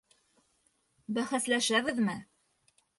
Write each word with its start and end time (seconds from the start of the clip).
Бәхәсләшәбеҙме? 1.19 2.21